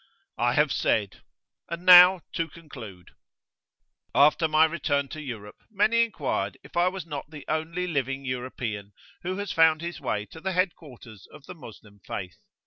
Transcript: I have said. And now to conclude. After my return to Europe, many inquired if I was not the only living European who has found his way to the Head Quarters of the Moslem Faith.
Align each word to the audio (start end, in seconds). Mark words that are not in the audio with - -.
I 0.39 0.55
have 0.55 0.71
said. 0.71 1.21
And 1.69 1.85
now 1.85 2.21
to 2.33 2.47
conclude. 2.49 3.11
After 4.15 4.47
my 4.47 4.65
return 4.65 5.09
to 5.09 5.21
Europe, 5.21 5.57
many 5.69 6.03
inquired 6.03 6.57
if 6.63 6.75
I 6.75 6.87
was 6.87 7.05
not 7.05 7.29
the 7.29 7.45
only 7.47 7.85
living 7.85 8.25
European 8.25 8.93
who 9.21 9.37
has 9.37 9.51
found 9.51 9.81
his 9.81 10.01
way 10.01 10.25
to 10.31 10.41
the 10.41 10.53
Head 10.53 10.73
Quarters 10.75 11.27
of 11.31 11.45
the 11.45 11.53
Moslem 11.53 11.99
Faith. 12.03 12.37